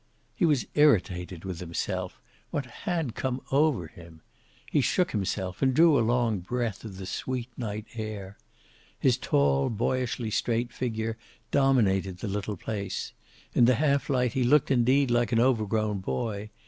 He 0.33 0.45
was 0.47 0.65
irritated 0.73 1.45
with 1.45 1.59
himself. 1.59 2.19
What 2.49 2.65
had 2.65 3.13
come 3.13 3.39
over 3.51 3.85
him? 3.85 4.21
He 4.71 4.81
shook 4.81 5.11
himself, 5.11 5.61
and 5.61 5.75
drew 5.75 5.95
a 5.95 6.01
long 6.01 6.39
breath 6.39 6.83
of 6.83 6.97
the 6.97 7.05
sweet 7.05 7.49
night 7.55 7.85
air. 7.93 8.35
His 8.97 9.15
tall, 9.15 9.69
boyishly 9.69 10.31
straight 10.31 10.73
figure 10.73 11.19
dominated 11.51 12.17
the 12.17 12.27
little 12.27 12.57
place. 12.57 13.13
In 13.53 13.65
the 13.65 13.75
half 13.75 14.09
light 14.09 14.33
he 14.33 14.43
looked, 14.43 14.71
indeed, 14.71 15.11
like 15.11 15.31
an 15.31 15.39
overgrown 15.39 15.99
boy. 15.99 16.49